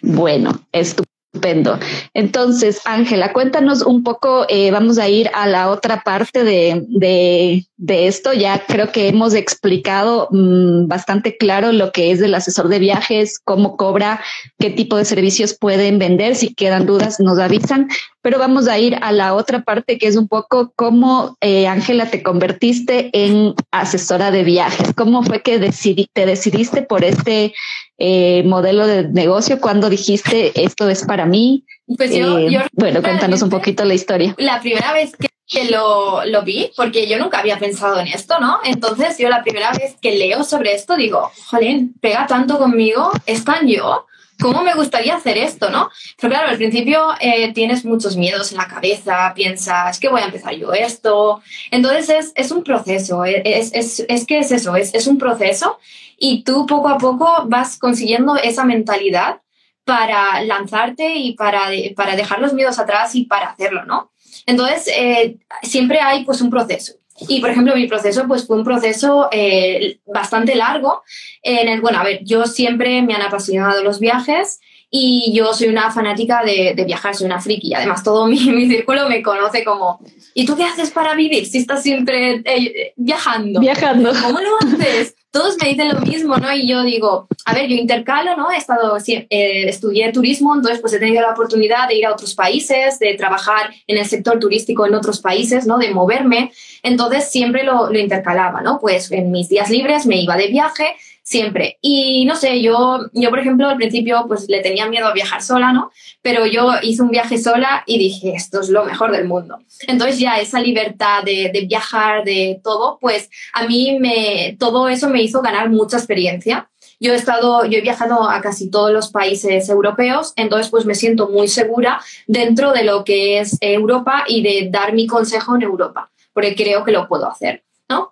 [0.00, 1.11] Bueno, estupendo.
[1.34, 1.78] Estupendo.
[2.12, 8.06] Entonces, Ángela, cuéntanos un poco, eh, vamos a ir a la otra parte de, de,
[8.06, 8.34] esto.
[8.34, 13.40] Ya creo que hemos explicado mmm, bastante claro lo que es el asesor de viajes,
[13.42, 14.20] cómo cobra,
[14.58, 16.36] qué tipo de servicios pueden vender.
[16.36, 17.88] Si quedan dudas, nos avisan.
[18.22, 22.10] Pero vamos a ir a la otra parte que es un poco cómo, eh, Ángela,
[22.10, 24.94] te convertiste en asesora de viajes.
[24.94, 27.52] ¿Cómo fue que decidí, te decidiste por este
[27.98, 29.60] eh, modelo de negocio?
[29.60, 31.64] cuando dijiste esto es para mí?
[31.96, 34.34] Pues yo, eh, bueno, cuéntanos un poquito la historia.
[34.38, 35.12] La primera vez
[35.52, 38.60] que lo, lo, vi, porque yo nunca había pensado en esto, ¿no?
[38.64, 43.44] Entonces yo la primera vez que leo sobre esto digo, jolín, pega tanto conmigo, es
[43.44, 44.06] tan yo.
[44.42, 45.88] ¿Cómo me gustaría hacer esto, no?
[46.20, 50.24] Pero claro, al principio eh, tienes muchos miedos en la cabeza, piensas, que voy a
[50.24, 51.40] empezar yo esto?
[51.70, 55.78] Entonces es, es un proceso, es, es, es, que es eso, es, es un proceso
[56.18, 59.40] y tú poco a poco vas consiguiendo esa mentalidad
[59.84, 64.10] para lanzarte y para, para dejar los miedos atrás y para hacerlo, ¿no?
[64.46, 66.94] Entonces, eh, siempre hay pues un proceso.
[67.28, 71.02] Y, por ejemplo, mi proceso pues fue un proceso eh, bastante largo.
[71.42, 75.68] En el, bueno, a ver, yo siempre me han apasionado los viajes y yo soy
[75.68, 77.74] una fanática de, de viajar, soy una friki.
[77.74, 80.00] Además, todo mi, mi, círculo me conoce como,
[80.34, 83.60] ¿y tú qué haces para vivir si estás siempre eh, viajando?
[83.60, 84.12] Viajando.
[84.22, 85.14] ¿Cómo lo haces?
[85.32, 86.52] Todos me dicen lo mismo, ¿no?
[86.52, 88.50] Y yo digo, a ver, yo intercalo, ¿no?
[88.50, 92.34] He estado, eh, estudié turismo, entonces pues he tenido la oportunidad de ir a otros
[92.34, 95.78] países, de trabajar en el sector turístico en otros países, ¿no?
[95.78, 96.52] De moverme.
[96.82, 98.78] Entonces siempre lo, lo intercalaba, ¿no?
[98.78, 101.78] Pues en mis días libres me iba de viaje siempre.
[101.80, 105.42] Y no sé, yo, yo por ejemplo al principio pues le tenía miedo a viajar
[105.42, 105.90] sola, ¿no?
[106.20, 109.58] Pero yo hice un viaje sola y dije, esto es lo mejor del mundo.
[109.86, 115.22] Entonces ya esa libertad de, viajar, de todo, pues a mí me, todo eso me
[115.22, 116.68] hizo ganar mucha experiencia.
[116.98, 120.94] Yo he estado, yo he viajado a casi todos los países europeos, entonces pues me
[120.94, 125.62] siento muy segura dentro de lo que es Europa y de dar mi consejo en
[125.62, 127.61] Europa, porque creo que lo puedo hacer.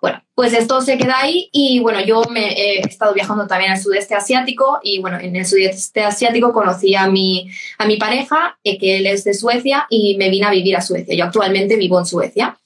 [0.01, 3.79] Bueno, pues esto se queda ahí y bueno, yo me he estado viajando también al
[3.79, 8.77] sudeste asiático y bueno, en el sudeste asiático conocí a mi, a mi pareja, eh,
[8.77, 11.15] que él es de Suecia y me vine a vivir a Suecia.
[11.15, 12.57] Yo actualmente vivo en Suecia.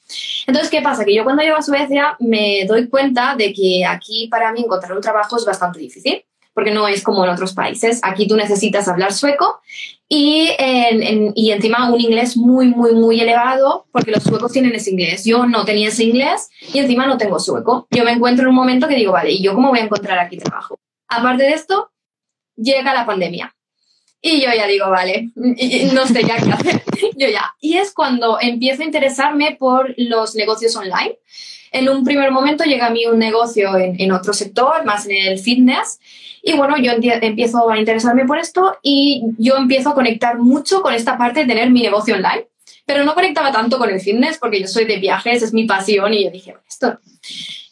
[0.48, 1.04] Entonces, ¿qué pasa?
[1.04, 4.94] Que yo cuando llego a Suecia me doy cuenta de que aquí para mí encontrar
[4.94, 6.24] un trabajo es bastante difícil
[6.56, 8.00] porque no es como en otros países.
[8.02, 9.60] Aquí tú necesitas hablar sueco
[10.08, 10.50] y,
[11.36, 15.26] y encima un inglés muy, muy, muy elevado, porque los suecos tienen ese inglés.
[15.26, 17.88] Yo no tenía ese inglés y encima no tengo sueco.
[17.92, 20.18] Yo me encuentro en un momento que digo, vale, ¿y yo cómo voy a encontrar
[20.18, 20.80] aquí trabajo?
[21.10, 21.92] Aparte de esto,
[22.56, 23.54] llega la pandemia.
[24.22, 26.84] Y yo ya digo, vale, no sé ya qué hacer.
[27.18, 27.54] yo ya.
[27.60, 31.20] Y es cuando empiezo a interesarme por los negocios online.
[31.74, 35.18] En un primer momento llega a mí un negocio en, en otro sector, más en
[35.18, 36.00] el fitness,
[36.48, 40.94] y bueno, yo empiezo a interesarme por esto y yo empiezo a conectar mucho con
[40.94, 42.48] esta parte de tener mi negocio online.
[42.86, 46.14] Pero no conectaba tanto con el fitness porque yo soy de viajes, es mi pasión
[46.14, 47.00] y yo dije, esto.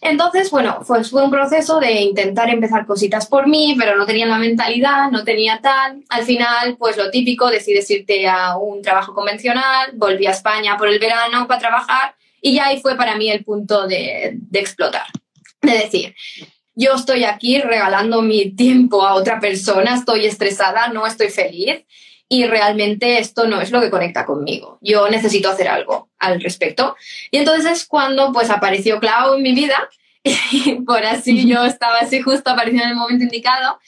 [0.02, 4.26] Entonces, bueno, pues fue un proceso de intentar empezar cositas por mí, pero no tenía
[4.26, 6.04] la mentalidad, no tenía tal.
[6.10, 10.88] Al final, pues lo típico, decides irte a un trabajo convencional, volví a España por
[10.88, 15.06] el verano para trabajar y ya ahí fue para mí el punto de, de explotar.
[15.62, 16.16] De decir,
[16.76, 21.84] yo estoy aquí regalando mi tiempo a otra persona, estoy estresada, no estoy feliz
[22.30, 24.80] y realmente esto no es lo que conecta conmigo.
[24.82, 26.96] Yo necesito hacer algo al respecto.
[27.30, 29.90] Y entonces es cuando pues apareció Clau en mi vida
[30.24, 33.80] y por así yo estaba así justo apareció en el momento indicado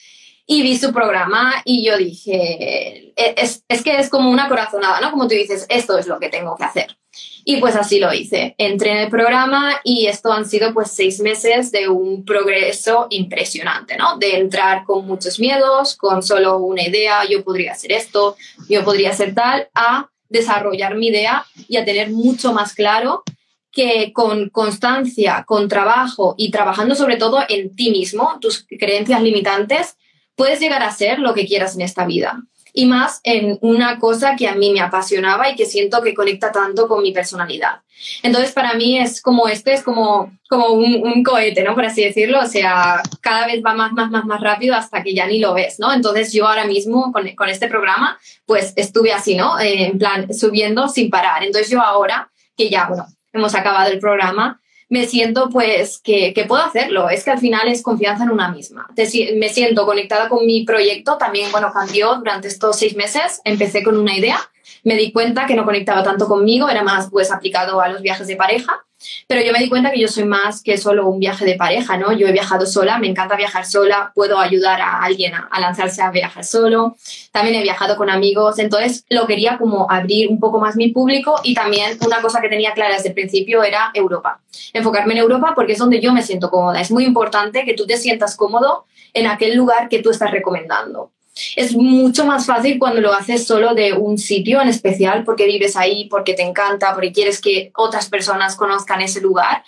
[0.46, 5.00] y vi su programa y yo dije, e-, es, es que es como una corazonada,
[5.00, 5.10] ¿no?
[5.10, 6.96] Como tú dices, esto es lo que tengo que hacer.
[7.44, 8.54] Y pues así lo hice.
[8.58, 13.96] Entré en el programa y esto han sido pues seis meses de un progreso impresionante,
[13.96, 14.18] ¿no?
[14.18, 18.36] De entrar con muchos miedos, con solo una idea, yo podría hacer esto,
[18.68, 23.22] yo podría hacer tal, a desarrollar mi idea y a tener mucho más claro
[23.70, 29.96] que con constancia, con trabajo y trabajando sobre todo en ti mismo, tus creencias limitantes,
[30.34, 32.42] puedes llegar a ser lo que quieras en esta vida
[32.78, 36.52] y más en una cosa que a mí me apasionaba y que siento que conecta
[36.52, 37.80] tanto con mi personalidad.
[38.22, 41.74] Entonces, para mí es como este, es como, como un, cohete, ¿no?
[41.74, 42.38] Por así decirlo.
[42.38, 45.54] O sea, cada vez va más, más, más, más rápido hasta que ya ni lo
[45.54, 45.90] ves, ¿no?
[45.90, 49.58] Entonces, yo ahora mismo con, con este programa, pues estuve así, ¿no?
[49.58, 51.44] Eh, en plan, subiendo sin parar.
[51.44, 56.44] Entonces, yo ahora que ya, bueno, hemos acabado el programa, me siento pues que, que,
[56.44, 57.08] puedo hacerlo.
[57.10, 58.88] Es que al final es confianza en una misma.
[59.36, 61.18] me siento conectada con mi proyecto.
[61.18, 63.40] También, bueno, cambió durante estos seis meses.
[63.44, 64.38] Empecé con una idea.
[64.84, 68.26] Me di cuenta que no conectaba tanto conmigo, era más pues aplicado a los viajes
[68.28, 68.85] de pareja.
[69.26, 71.96] Pero yo me di cuenta que yo soy más que solo un viaje de pareja,
[71.96, 72.12] ¿no?
[72.12, 76.10] Yo he viajado sola, me encanta viajar sola, puedo ayudar a alguien a, lanzarse a
[76.10, 76.96] viajar solo.
[77.32, 81.40] También he viajado con amigos, entonces lo quería como abrir un poco más mi público
[81.42, 84.40] y también una cosa que tenía clara desde el principio era Europa.
[84.72, 86.80] Enfocarme en Europa porque es donde yo me siento cómoda.
[86.80, 91.10] Es muy importante que tú te sientas cómodo en aquel lugar que tú estás recomendando.
[91.54, 95.76] Es mucho más fácil cuando lo haces solo de un sitio en especial porque vives
[95.76, 99.62] ahí, porque te encanta, porque quieres que otras personas conozcan ese lugar.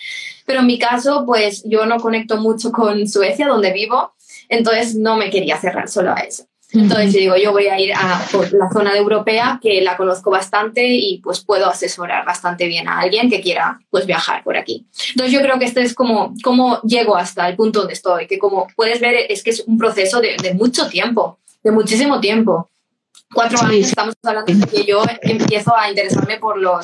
[0.47, 4.15] Pero en mi caso, pues yo no conecto mucho con Suecia, donde vivo,
[4.49, 6.45] entonces no me quería cerrar solo a eso.
[6.71, 8.21] Entonces digo, yo voy a ir a
[8.53, 13.01] la zona de europea, que la conozco bastante y pues puedo asesorar bastante bien a
[13.01, 14.87] alguien que quiera pues viajar por aquí.
[15.11, 18.39] Entonces yo creo que este es como cómo llego hasta el punto donde estoy, que
[18.39, 22.71] como puedes ver es que es un proceso de, de mucho tiempo de muchísimo tiempo.
[23.33, 26.81] Cuatro años estamos hablando de que yo empiezo a interesarme por los,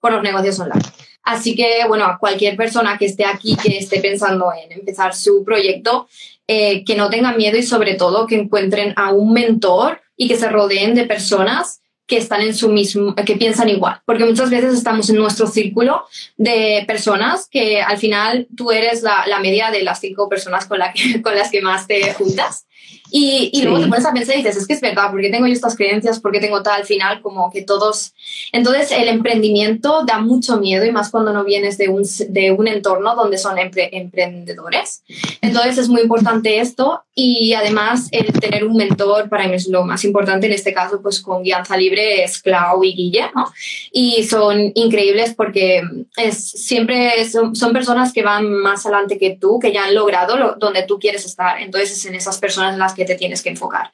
[0.00, 0.82] por los negocios online.
[1.22, 5.44] Así que, bueno, a cualquier persona que esté aquí, que esté pensando en empezar su
[5.44, 6.08] proyecto,
[6.48, 10.36] eh, que no tenga miedo y sobre todo que encuentren a un mentor y que
[10.36, 14.74] se rodeen de personas que están en su mismo, que piensan igual, porque muchas veces
[14.74, 19.82] estamos en nuestro círculo de personas que al final tú eres la, la media de
[19.82, 20.92] las cinco personas con, la
[21.22, 22.66] con las que más te juntas
[23.14, 25.46] Y, y luego te pones a pensar y dices, es que es verdad, porque tengo
[25.46, 28.14] yo estas creencias, porque tengo tal, al final, como que todos...
[28.52, 32.68] Entonces, el emprendimiento da mucho miedo y más cuando no vienes de un, de un
[32.68, 35.02] entorno donde son emprendedores.
[35.42, 39.84] Entonces, es muy importante esto y además el tener un mentor para mí es lo
[39.84, 40.46] más importante.
[40.46, 43.52] En este caso, pues con Guianza Libre es Clau y Guille, ¿no?
[43.92, 45.82] Y son increíbles porque
[46.16, 50.38] es, siempre son, son personas que van más adelante que tú, que ya han logrado
[50.38, 51.60] lo, donde tú quieres estar.
[51.60, 53.90] Entonces, es en esas personas en las que te tienes que enfocar.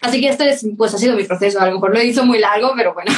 [0.00, 1.60] Así que este es, pues ha sido mi proceso.
[1.60, 3.12] A lo mejor lo hizo muy largo, pero bueno.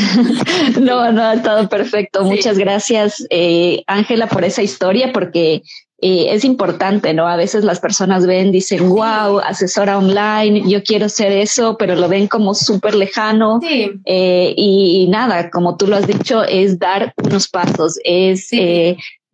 [0.80, 2.24] no, no, ha estado perfecto.
[2.24, 5.62] Muchas gracias, eh, Ángela, por esa historia, porque
[6.00, 7.28] eh, es importante, ¿no?
[7.28, 12.08] A veces las personas ven, dicen, wow, asesora online, yo quiero ser eso, pero lo
[12.08, 13.60] ven como súper lejano.
[13.62, 13.92] Sí.
[14.04, 18.50] Eh, y, nada, como tú lo has dicho, es dar unos pasos, es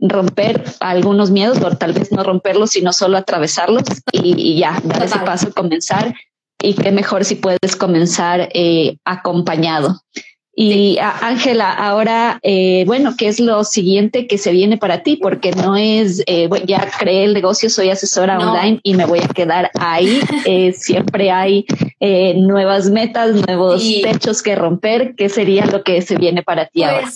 [0.00, 3.82] romper algunos miedos, o tal vez no romperlos, sino solo atravesarlos
[4.12, 6.14] y, ya, dar ese paso, comenzar.
[6.60, 10.00] Y qué mejor si puedes comenzar eh, acompañado.
[10.60, 15.14] Y Ángela, ahora, eh, bueno, ¿qué es lo siguiente que se viene para ti?
[15.14, 19.28] Porque no es, eh, ya creé el negocio, soy asesora online y me voy a
[19.28, 20.20] quedar ahí.
[20.74, 21.64] siempre hay
[22.34, 25.14] nuevas metas, nuevos techos que romper.
[25.14, 27.08] ¿Qué sería lo que se viene para ti ahora?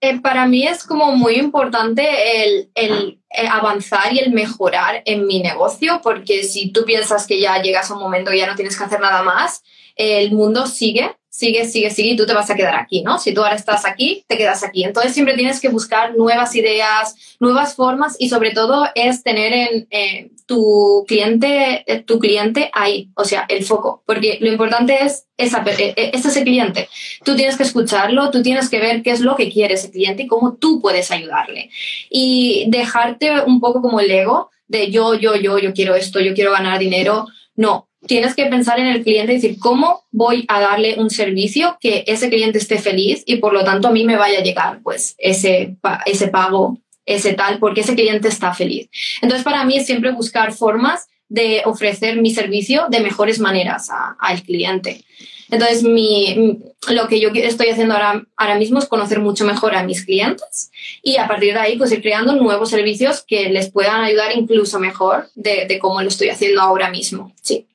[0.00, 5.26] Eh, para mí es como muy importante el, el, eh, avanzar y el mejorar en
[5.26, 8.54] mi negocio, porque si tú piensas que ya llegas a un momento y ya no
[8.54, 9.62] tienes que hacer nada más,
[9.96, 13.18] el mundo sigue sigue, sigue, sigue y tú te vas a quedar aquí, ¿no?
[13.18, 14.82] Si tú ahora estás aquí, te quedas aquí.
[14.82, 20.32] Entonces siempre tienes que buscar nuevas ideas, nuevas formas y sobre todo es tener en
[20.48, 25.62] tu cliente, eh, tu cliente ahí, o sea, el foco, porque lo importante es esa,
[25.78, 26.88] eh, es ese cliente.
[27.22, 30.22] Tú tienes que escucharlo, tú tienes que ver qué es lo que quiere ese cliente
[30.22, 31.68] y cómo tú puedes ayudarle.
[32.08, 36.32] Y dejarte un poco como el ego de yo, yo, yo, yo quiero esto, yo
[36.32, 37.26] quiero ganar dinero.
[37.54, 41.76] No, tienes que pensar en el cliente y decir, ¿cómo voy a darle un servicio
[41.78, 44.80] que ese cliente esté feliz y por lo tanto a mí me vaya a llegar
[44.82, 48.88] pues ese, ese pago, ese tal, porque ese cliente está feliz?
[49.22, 54.42] Entonces para mí es siempre buscar formas de ofrecer mi servicio de mejores maneras al
[54.42, 55.04] cliente.
[55.50, 56.58] Entonces, mi,
[56.90, 60.70] lo que yo estoy haciendo ahora, ahora mismo es conocer mucho mejor a mis clientes
[61.02, 64.78] y a partir de ahí, pues ir creando nuevos servicios que les puedan ayudar incluso
[64.78, 67.32] mejor de, de cómo lo estoy haciendo ahora mismo.
[67.40, 67.66] Sí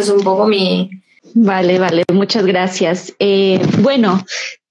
[0.00, 0.90] es un poco mi...
[1.34, 3.12] Vale, vale, muchas gracias.
[3.18, 4.24] Eh, bueno,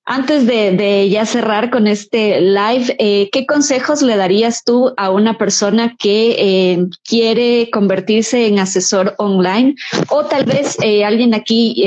[0.05, 5.39] antes de, ya cerrar con este live, eh, ¿qué consejos le darías tú a una
[5.39, 9.73] persona que eh, quiere convertirse en asesor online?
[10.09, 11.83] O tal vez eh, alguien aquí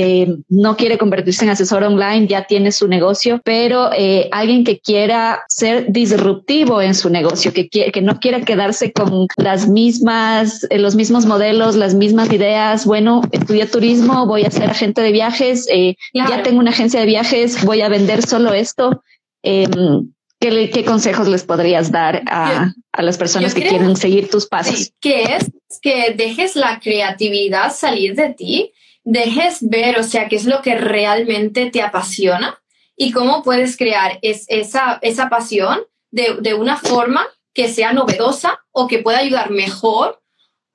[0.48, 3.90] no quiere convertirse en asesor online, ya tiene su negocio, pero
[4.32, 9.68] alguien que quiera ser disruptivo en su negocio, que, que no quiera quedarse con las
[9.68, 12.84] mismas, los mismos modelos, las mismas ideas.
[12.84, 15.68] Bueno, estudié turismo, voy a ser agente de viajes,
[16.12, 19.02] ya tengo una agencia de viajes, voy a vender solo esto,
[19.42, 24.92] em, ¿qué, consejos les podrías dar a, las personas que quieren seguir tus pasos?
[25.00, 28.72] que es que dejes la creatividad salir de ti,
[29.04, 32.58] dejes ver, o sea, qué es lo que realmente te apasiona
[32.96, 38.98] y cómo puedes crear esa, esa pasión de, una forma que sea novedosa o que
[38.98, 40.20] pueda ayudar mejor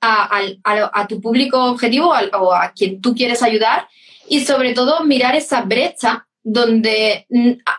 [0.00, 3.88] a, tu público objetivo o a quien tú quieres ayudar
[4.28, 7.26] y sobre todo mirar esa brecha donde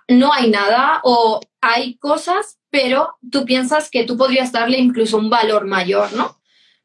[0.10, 5.30] no hay nada o hay cosas, pero tú piensas que tú podrías darle incluso un
[5.30, 6.38] valor mayor, ¿no?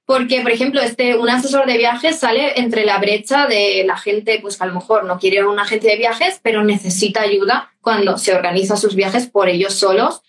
[0.04, 4.38] Porque, por ejemplo, este, un asesor de viajes sale entre la brecha de la gente,
[4.42, 8.18] pues que a lo mejor no quiere un agente de viajes, pero necesita ayuda cuando
[8.18, 10.22] se organiza sus viajes por ellos solos.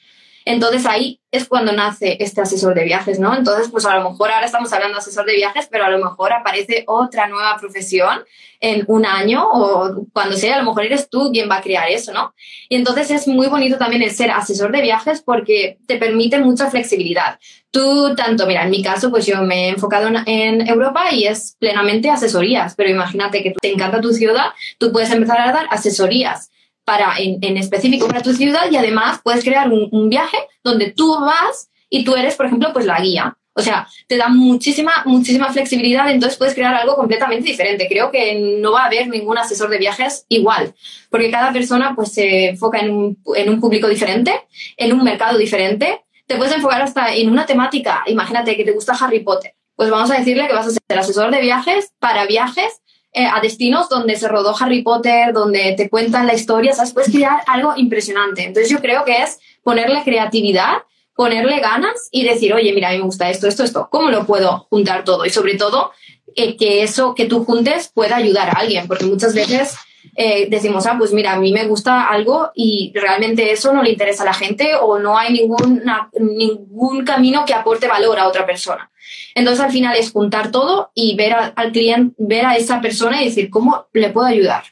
[0.45, 3.35] Entonces ahí es cuando nace este asesor de viajes, ¿no?
[3.35, 6.03] Entonces, pues a lo mejor ahora estamos hablando de asesor de viajes, pero a lo
[6.03, 8.23] mejor aparece otra nueva profesión
[8.59, 11.89] en un año o cuando sea, a lo mejor eres tú quien va a crear
[11.89, 12.33] eso, ¿no?
[12.69, 16.69] Y entonces es muy bonito también el ser asesor de viajes porque te permite mucha
[16.69, 17.39] flexibilidad.
[17.71, 21.55] Tú, tanto, mira, en mi caso, pues yo me he enfocado en, Europa y es
[21.57, 26.50] plenamente asesorías, pero imagínate que te encanta tu ciudad, tú puedes empezar a dar asesorías
[26.85, 31.19] para, en, específico para tu ciudad y además puedes crear un, un viaje donde tú
[31.19, 33.37] vas y tú eres, por ejemplo, pues la guía.
[33.53, 37.87] O sea, te da muchísima, muchísima flexibilidad, entonces puedes crear algo completamente diferente.
[37.89, 40.73] Creo que no va a haber ningún asesor de viajes igual,
[41.09, 44.33] porque cada persona pues se enfoca en un, en un público diferente,
[44.77, 46.01] en un mercado diferente.
[46.27, 48.03] Te puedes enfocar hasta en una temática.
[48.07, 49.53] Imagínate que te gusta Harry Potter.
[49.75, 52.80] Pues vamos a decirle que vas a ser asesor de viajes para viajes
[53.13, 56.93] eh, a destinos donde se rodó Harry Potter, donde te cuentan la historia, ¿sabes?
[56.93, 58.43] Puedes crear algo impresionante.
[58.43, 60.83] Entonces yo creo que es ponerle creatividad
[61.15, 64.25] ponerle ganas y decir, oye, mira, a mí me gusta esto, esto, esto, ¿cómo lo
[64.25, 65.25] puedo juntar todo?
[65.25, 65.91] Y sobre todo,
[66.35, 69.75] eh, que eso que tú juntes pueda ayudar a alguien, porque muchas veces
[70.15, 73.91] eh, decimos, ah, pues mira, a mí me gusta algo y realmente eso no le
[73.91, 75.83] interesa a la gente o no hay ningún,
[76.19, 78.90] ningún camino que aporte valor a otra persona.
[79.35, 83.25] Entonces al final es juntar todo y ver al cliente, ver a esa persona y
[83.25, 84.63] decir, ¿cómo le puedo ayudar?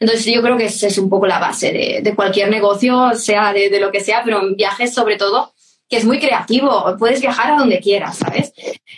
[0.00, 3.52] Entonces yo creo que esa es un poco la base de, de cualquier negocio, sea
[3.52, 5.52] de, de, lo que sea, pero en viajes sobre todo,
[5.88, 8.52] que es muy creativo, puedes viajar a donde quieras, ¿sabes?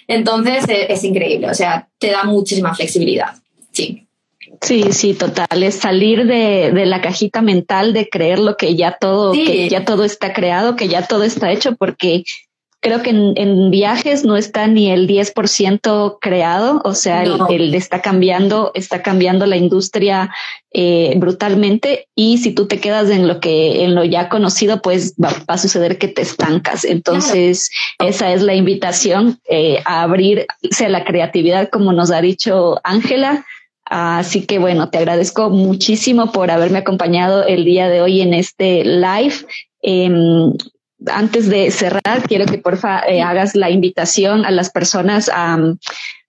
[0.07, 3.35] Entonces eh, es increíble, o sea, te da muchísima flexibilidad,
[3.73, 4.07] sí.
[4.61, 5.63] Sí, sí, total.
[5.63, 9.45] Es salir de, de, la cajita mental de creer lo que ya todo, sí.
[9.45, 12.25] que ya todo está creado, que ya todo está hecho, porque
[12.81, 17.49] creo que en, en viajes no está ni el 10% creado, o sea, no.
[17.49, 20.31] el, el, está cambiando, está cambiando la industria
[20.73, 25.15] eh, brutalmente y si tú te quedas en lo que, en lo ya conocido, pues
[25.23, 26.85] va, va a suceder que te estancas.
[26.85, 28.11] Entonces, claro.
[28.11, 33.45] esa es la invitación eh, a abrirse a la creatividad, como nos ha dicho Ángela.
[33.85, 38.85] Así que bueno, te agradezco muchísimo por haberme acompañado el día de hoy en este
[38.85, 39.35] live.
[39.83, 40.09] Eh,
[41.07, 45.59] antes de cerrar, quiero que porfa eh, hagas la invitación a las personas a,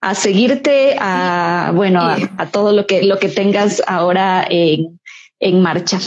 [0.00, 5.00] a seguirte, a bueno, a, a, todo lo que lo que tengas ahora en,
[5.40, 5.98] en marcha.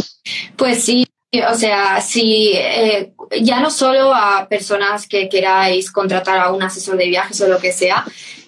[0.56, 1.06] Pues sí,
[1.50, 6.98] o sea, si eh, ya no solo a personas que queráis contratar a un asesor
[6.98, 8.06] de viajes o lo que sea,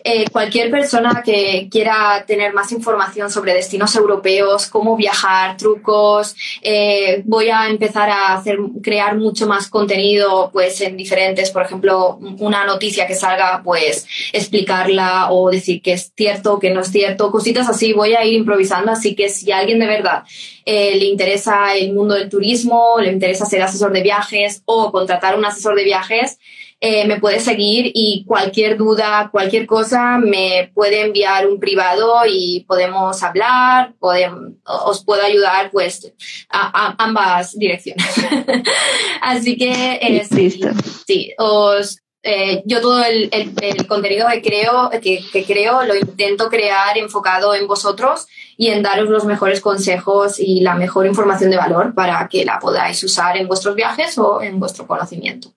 [0.09, 7.23] eh, cualquier persona que quiera tener más información sobre destinos europeos, cómo viajar, trucos, eh,
[7.25, 12.65] voy a empezar a hacer, crear mucho más contenido, pues en diferentes, por ejemplo, una
[12.65, 17.67] noticia que salga, pues explicarla o decir que es cierto, que no es cierto, cositas
[17.67, 20.23] así, voy a ir improvisando, así que si a alguien de verdad
[20.65, 25.37] eh, le interesa el mundo del turismo, le interesa ser asesor de viajes o contratar
[25.37, 26.39] un asesor de viajes,
[26.79, 32.65] eh, me puede seguir y cualquier duda, cualquier cosa, me puede enviar un privado y
[32.67, 36.13] podemos hablar, podemos, os puedo ayudar pues
[36.49, 38.05] a, a ambas direcciones.
[39.21, 40.59] Así que eh, sí,
[41.07, 45.95] sí, os, eh, yo todo el, el, el, contenido que creo, que, que creo lo
[45.95, 51.49] intento crear enfocado en vosotros y en daros los mejores consejos y la mejor información
[51.49, 55.56] de valor para que la podáis usar en vuestros viajes o en vuestro conocimiento.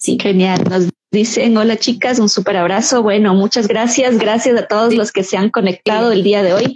[0.00, 0.18] Sí.
[0.18, 0.64] Genial.
[0.68, 3.02] Nos dicen, hola chicas, un súper abrazo.
[3.02, 4.18] Bueno, muchas gracias.
[4.18, 6.74] Gracias a todos los que se han conectado el día de hoy.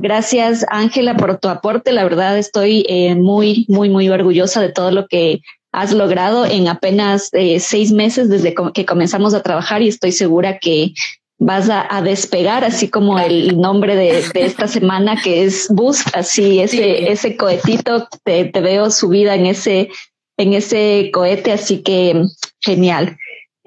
[0.00, 1.92] Gracias, Ángela, por tu aporte.
[1.92, 5.40] La verdad estoy eh, muy, muy, muy orgullosa de todo lo que
[5.72, 10.58] has logrado en apenas eh, seis meses desde que comenzamos a trabajar y estoy segura
[10.58, 10.92] que
[11.38, 16.08] vas a, a despegar, así como el nombre de, de, esta semana que es Boost,
[16.14, 16.82] así ese, sí.
[16.82, 19.90] ese cohetito, te, te veo subida en ese
[20.38, 22.22] en ese cohete, así que
[22.66, 23.16] genial.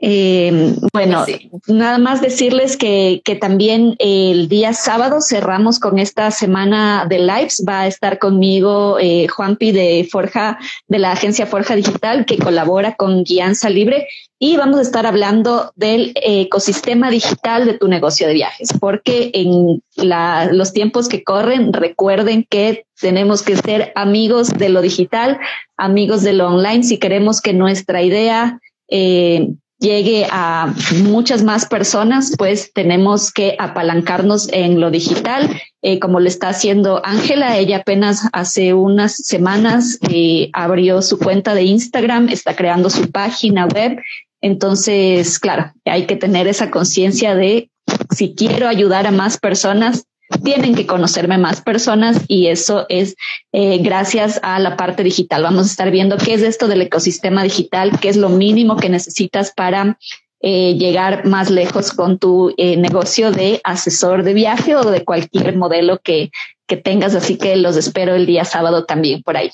[0.02, 1.52] Eh, bueno, sí.
[1.68, 7.64] nada más decirles que, que también el día sábado cerramos con esta semana de lives.
[7.68, 12.95] Va a estar conmigo eh, Juanpi de Forja, de la agencia Forja Digital, que colabora
[12.95, 14.08] con Guianza Libre.
[14.41, 19.84] Y vamos a estar hablando del ecosistema digital de tu negocio de viajes, porque en
[19.97, 25.39] la, los tiempos que corren, recuerden que tenemos que ser amigos de lo digital,
[25.76, 30.74] amigos de lo online, si queremos que nuestra idea eh, llegue a
[31.04, 35.50] muchas más personas, pues tenemos que apalancarnos en lo digital,
[35.82, 37.58] eh, como lo está haciendo Ángela.
[37.58, 43.68] Ella apenas hace unas semanas eh, abrió su cuenta de Instagram, está creando su página
[43.68, 44.00] web.
[44.42, 47.70] Entonces, claro, hay que tener esa conciencia de
[48.16, 50.06] si quiero ayudar a más personas,
[50.44, 53.16] tienen que conocerme más personas y eso es
[53.52, 55.44] eh, gracias a la parte digital.
[55.44, 58.90] Vamos a estar viendo qué es esto del ecosistema digital, qué es lo mínimo que
[58.90, 59.98] necesitas para
[60.42, 65.58] eh, llegar más lejos con tu eh, negocio de asesor de viaje o de cualquier
[65.58, 66.32] modelo que,
[66.68, 67.16] que tengas.
[67.16, 69.50] Así que los espero el día sábado también por ahí.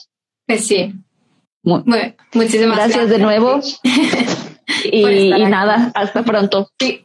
[0.45, 0.93] Pues sí.
[1.63, 1.83] Muy,
[2.33, 3.59] muchísimas gracias, gracias de nuevo.
[4.83, 6.69] y, y nada, hasta pronto.
[6.79, 7.04] Sí.